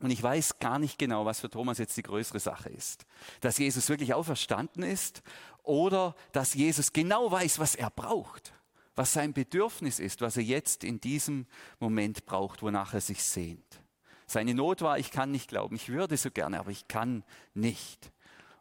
[0.00, 3.04] Und ich weiß gar nicht genau, was für Thomas jetzt die größere Sache ist.
[3.40, 5.22] Dass Jesus wirklich auferstanden ist
[5.62, 8.54] oder dass Jesus genau weiß, was er braucht.
[8.94, 11.46] Was sein Bedürfnis ist, was er jetzt in diesem
[11.78, 13.82] Moment braucht, wonach er sich sehnt.
[14.26, 17.24] Seine Not war, ich kann nicht glauben, ich würde so gerne, aber ich kann
[17.54, 18.12] nicht.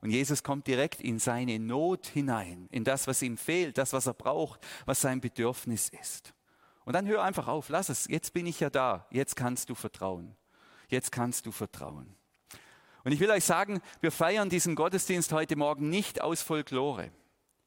[0.01, 4.07] Und Jesus kommt direkt in seine Not hinein, in das, was ihm fehlt, das, was
[4.07, 6.33] er braucht, was sein Bedürfnis ist.
[6.85, 9.75] Und dann hör einfach auf, lass es, jetzt bin ich ja da, jetzt kannst du
[9.75, 10.35] vertrauen.
[10.87, 12.15] Jetzt kannst du vertrauen.
[13.03, 17.11] Und ich will euch sagen, wir feiern diesen Gottesdienst heute Morgen nicht aus Folklore.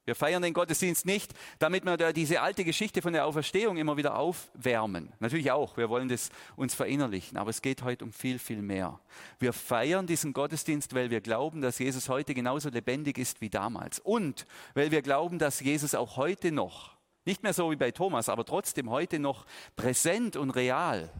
[0.04, 3.96] Wir feiern den Gottesdienst nicht, damit wir da diese alte Geschichte von der Auferstehung immer
[3.96, 5.12] wieder aufwärmen.
[5.20, 8.98] Natürlich auch, wir wollen das uns verinnerlichen, aber es geht heute um viel, viel mehr.
[9.38, 14.00] Wir feiern diesen Gottesdienst, weil wir glauben, dass Jesus heute genauso lebendig ist wie damals.
[14.00, 18.28] Und weil wir glauben, dass Jesus auch heute noch, nicht mehr so wie bei Thomas,
[18.28, 21.10] aber trotzdem heute noch präsent und real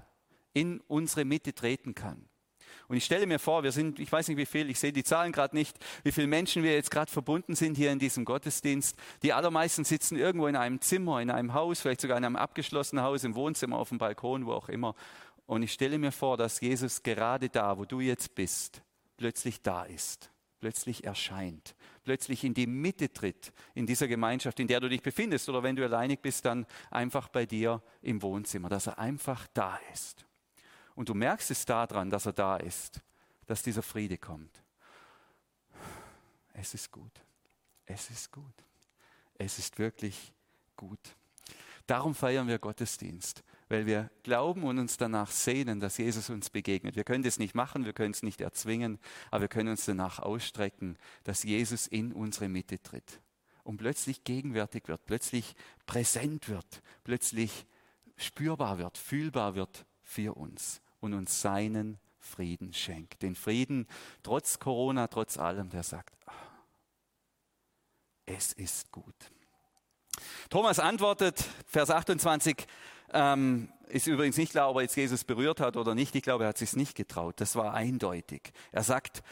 [0.55, 2.29] in unsere Mitte treten kann.
[2.93, 5.03] Und ich stelle mir vor, wir sind, ich weiß nicht wie viel, ich sehe die
[5.03, 8.99] Zahlen gerade nicht, wie viele Menschen wir jetzt gerade verbunden sind hier in diesem Gottesdienst.
[9.23, 13.03] Die allermeisten sitzen irgendwo in einem Zimmer, in einem Haus, vielleicht sogar in einem abgeschlossenen
[13.03, 14.95] Haus, im Wohnzimmer, auf dem Balkon, wo auch immer.
[15.47, 18.83] Und ich stelle mir vor, dass Jesus gerade da, wo du jetzt bist,
[19.17, 21.75] plötzlich da ist, plötzlich erscheint,
[22.05, 25.49] plötzlich in die Mitte tritt, in dieser Gemeinschaft, in der du dich befindest.
[25.49, 29.81] Oder wenn du alleinig bist, dann einfach bei dir im Wohnzimmer, dass er einfach da
[29.95, 30.27] ist.
[30.95, 33.01] Und du merkst es daran, dass er da ist,
[33.47, 34.63] dass dieser Friede kommt.
[36.55, 37.13] Es ist gut.
[37.87, 38.45] Es ist gut.
[39.39, 40.33] Es ist wirklich
[40.77, 41.17] gut.
[41.87, 46.95] Darum feiern wir Gottesdienst, weil wir glauben und uns danach sehnen, dass Jesus uns begegnet.
[46.95, 48.99] Wir können das nicht machen, wir können es nicht erzwingen,
[49.31, 53.21] aber wir können uns danach ausstrecken, dass Jesus in unsere Mitte tritt
[53.65, 55.55] und plötzlich gegenwärtig wird, plötzlich
[55.87, 57.67] präsent wird, plötzlich
[58.17, 63.23] spürbar wird, fühlbar wird für uns und uns seinen Frieden schenkt.
[63.23, 63.87] Den Frieden
[64.23, 66.33] trotz Corona, trotz allem, der sagt, ah,
[68.27, 69.15] es ist gut.
[70.51, 72.67] Thomas antwortet, Vers 28,
[73.13, 76.15] ähm, ist übrigens nicht klar, ob er jetzt Jesus berührt hat oder nicht.
[76.15, 77.41] Ich glaube, er hat sich nicht getraut.
[77.41, 78.53] Das war eindeutig.
[78.71, 79.23] Er sagt,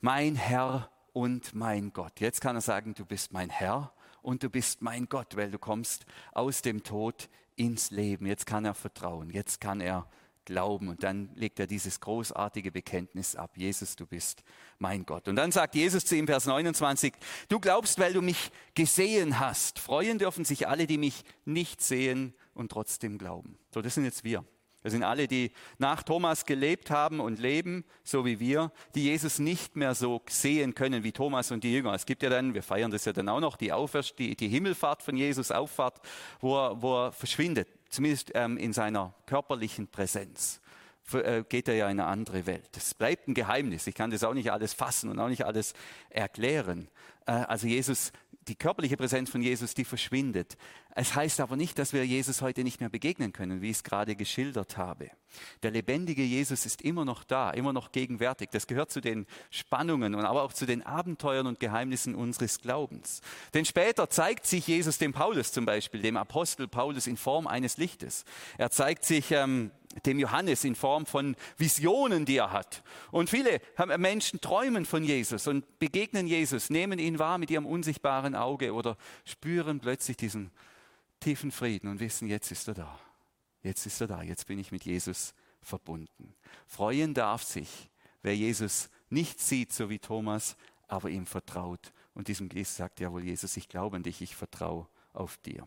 [0.00, 2.20] mein Herr und mein Gott.
[2.20, 5.58] Jetzt kann er sagen, du bist mein Herr und du bist mein Gott, weil du
[5.58, 8.26] kommst aus dem Tod ins Leben.
[8.26, 9.30] Jetzt kann er vertrauen.
[9.30, 10.08] Jetzt kann er
[10.44, 10.88] glauben.
[10.88, 13.56] Und dann legt er dieses großartige Bekenntnis ab.
[13.56, 14.42] Jesus, du bist
[14.78, 15.28] mein Gott.
[15.28, 17.14] Und dann sagt Jesus zu ihm, Vers 29,
[17.48, 19.78] du glaubst, weil du mich gesehen hast.
[19.78, 23.58] Freuen dürfen sich alle, die mich nicht sehen und trotzdem glauben.
[23.72, 24.44] So, das sind jetzt wir.
[24.84, 29.38] Das sind alle, die nach Thomas gelebt haben und leben, so wie wir, die Jesus
[29.38, 31.94] nicht mehr so sehen können wie Thomas und die Jünger.
[31.94, 34.48] Es gibt ja dann, wir feiern das ja dann auch noch, die, Auferst die, die
[34.48, 36.00] Himmelfahrt von Jesus, Auffahrt,
[36.40, 40.60] wo er, wo er verschwindet zumindest ähm, in seiner körperlichen Präsenz,
[41.12, 42.70] äh, geht er ja in eine andere Welt.
[42.76, 43.86] Es bleibt ein Geheimnis.
[43.86, 45.74] Ich kann das auch nicht alles fassen und auch nicht alles
[46.10, 46.88] erklären.
[47.26, 48.12] Äh, also Jesus
[48.48, 50.56] die körperliche Präsenz von Jesus, die verschwindet.
[50.96, 53.82] Es heißt aber nicht, dass wir Jesus heute nicht mehr begegnen können, wie ich es
[53.82, 55.10] gerade geschildert habe.
[55.64, 58.50] Der lebendige Jesus ist immer noch da, immer noch gegenwärtig.
[58.52, 63.22] Das gehört zu den Spannungen und aber auch zu den Abenteuern und Geheimnissen unseres Glaubens.
[63.54, 67.76] Denn später zeigt sich Jesus dem Paulus zum Beispiel, dem Apostel Paulus in Form eines
[67.76, 68.24] Lichtes.
[68.56, 69.72] Er zeigt sich ähm,
[70.06, 72.84] dem Johannes in Form von Visionen, die er hat.
[73.10, 73.60] Und viele
[73.98, 78.96] Menschen träumen von Jesus und begegnen Jesus, nehmen ihn wahr mit ihrem unsichtbaren Auge oder
[79.24, 80.52] spüren plötzlich diesen
[81.24, 83.00] tiefen Frieden und wissen, jetzt ist er da.
[83.62, 84.22] Jetzt ist er da.
[84.22, 86.34] Jetzt bin ich mit Jesus verbunden.
[86.66, 87.90] Freuen darf sich,
[88.22, 90.56] wer Jesus nicht sieht, so wie Thomas,
[90.86, 94.86] aber ihm vertraut und diesem Geist sagt, jawohl, Jesus, ich glaube an dich, ich vertraue
[95.14, 95.66] auf dir.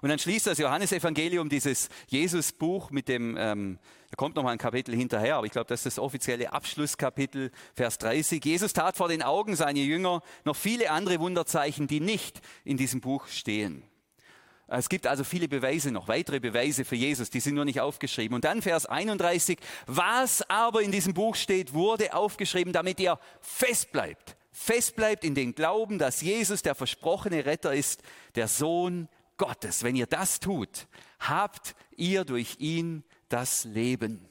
[0.00, 4.58] Und dann schließt das Johannesevangelium dieses Jesus-Buch mit dem, ähm, da kommt noch mal ein
[4.58, 8.44] Kapitel hinterher, aber ich glaube, das ist das offizielle Abschlusskapitel, Vers 30.
[8.44, 13.00] Jesus tat vor den Augen seiner Jünger noch viele andere Wunderzeichen, die nicht in diesem
[13.00, 13.82] Buch stehen.
[14.78, 18.34] Es gibt also viele Beweise noch, weitere Beweise für Jesus, die sind nur nicht aufgeschrieben.
[18.34, 23.92] Und dann Vers 31, was aber in diesem Buch steht, wurde aufgeschrieben, damit ihr fest
[23.92, 24.36] bleibt.
[24.50, 28.02] Fest bleibt in den Glauben, dass Jesus der versprochene Retter ist,
[28.34, 29.82] der Sohn Gottes.
[29.82, 30.86] Wenn ihr das tut,
[31.20, 34.26] habt ihr durch ihn das Leben.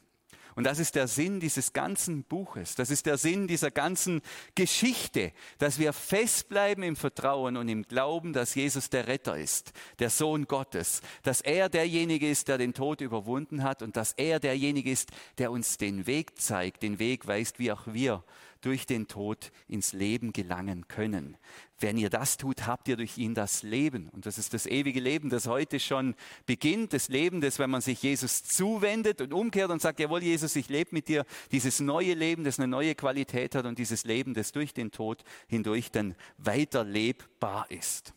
[0.61, 2.75] Und das ist der Sinn dieses ganzen Buches.
[2.75, 4.21] Das ist der Sinn dieser ganzen
[4.53, 10.11] Geschichte, dass wir festbleiben im Vertrauen und im Glauben, dass Jesus der Retter ist, der
[10.11, 14.91] Sohn Gottes, dass er derjenige ist, der den Tod überwunden hat und dass er derjenige
[14.91, 18.23] ist, der uns den Weg zeigt, den Weg weist, wie auch wir
[18.61, 21.37] durch den Tod ins Leben gelangen können.
[21.79, 24.09] Wenn ihr das tut, habt ihr durch ihn das Leben.
[24.09, 26.93] Und das ist das ewige Leben, das heute schon beginnt.
[26.93, 30.69] Das Leben, das, wenn man sich Jesus zuwendet und umkehrt und sagt, jawohl, Jesus, ich
[30.69, 31.25] lebe mit dir.
[31.51, 35.23] Dieses neue Leben, das eine neue Qualität hat und dieses Leben, das durch den Tod
[35.47, 38.13] hindurch dann weiter lebbar ist.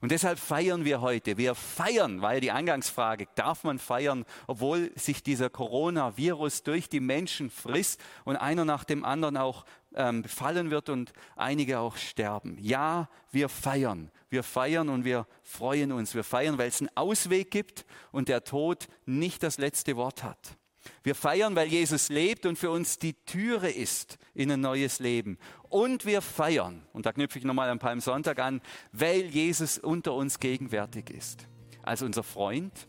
[0.00, 1.36] Und deshalb feiern wir heute.
[1.36, 7.50] Wir feiern, weil die Eingangsfrage, darf man feiern, obwohl sich dieser Coronavirus durch die Menschen
[7.50, 9.64] frisst und einer nach dem anderen auch
[9.98, 12.56] ähm, befallen wird und einige auch sterben.
[12.58, 14.10] Ja, wir feiern.
[14.30, 16.14] Wir feiern und wir freuen uns.
[16.14, 20.56] Wir feiern, weil es einen Ausweg gibt und der Tod nicht das letzte Wort hat.
[21.02, 25.36] Wir feiern, weil Jesus lebt und für uns die Türe ist in ein neues Leben.
[25.68, 30.38] Und wir feiern, und da knüpfe ich nochmal am Palmsonntag an, weil Jesus unter uns
[30.38, 31.46] gegenwärtig ist.
[31.82, 32.88] Als unser Freund,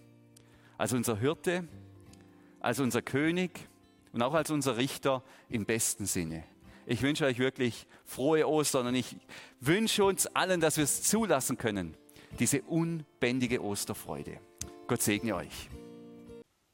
[0.78, 1.68] als unser Hirte,
[2.60, 3.68] als unser König
[4.12, 6.44] und auch als unser Richter im besten Sinne.
[6.90, 9.16] Ich wünsche euch wirklich frohe Ostern und ich
[9.60, 11.96] wünsche uns allen, dass wir es zulassen können,
[12.40, 14.40] diese unbändige Osterfreude.
[14.88, 15.70] Gott segne euch.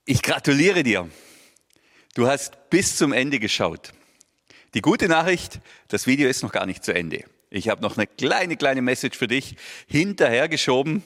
[0.05, 1.09] Ich gratuliere dir.
[2.13, 3.91] Du hast bis zum Ende geschaut.
[4.73, 7.25] Die gute Nachricht, das Video ist noch gar nicht zu Ende.
[7.49, 11.03] Ich habe noch eine kleine, kleine Message für dich hinterhergeschoben.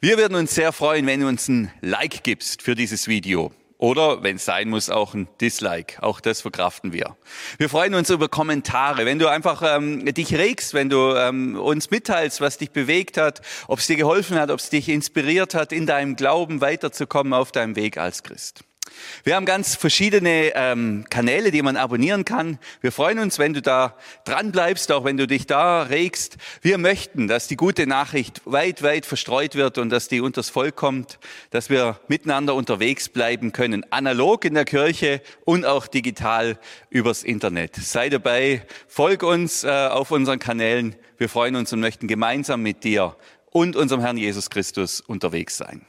[0.00, 3.52] Wir würden uns sehr freuen, wenn du uns ein Like gibst für dieses Video.
[3.78, 6.02] Oder, wenn es sein muss, auch ein Dislike.
[6.02, 7.16] Auch das verkraften wir.
[7.58, 9.06] Wir freuen uns über Kommentare.
[9.06, 13.40] Wenn du einfach ähm, dich regst, wenn du ähm, uns mitteilst, was dich bewegt hat,
[13.68, 17.52] ob es dir geholfen hat, ob es dich inspiriert hat, in deinem Glauben weiterzukommen auf
[17.52, 18.64] deinem Weg als Christ.
[19.24, 22.58] Wir haben ganz verschiedene ähm, Kanäle, die man abonnieren kann.
[22.80, 26.36] Wir freuen uns, wenn du da dran bleibst, auch wenn du dich da regst.
[26.62, 30.76] Wir möchten, dass die gute Nachricht weit, weit verstreut wird und dass die unters Volk
[30.76, 31.18] kommt,
[31.50, 36.58] dass wir miteinander unterwegs bleiben können, analog in der Kirche und auch digital
[36.90, 37.76] übers Internet.
[37.76, 40.96] Sei dabei, folg uns äh, auf unseren Kanälen.
[41.16, 43.16] Wir freuen uns und möchten gemeinsam mit dir
[43.50, 45.84] und unserem Herrn Jesus Christus unterwegs sein.